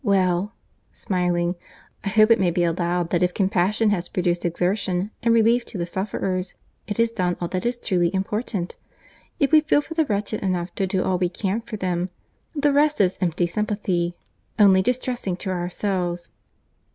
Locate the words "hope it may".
2.09-2.49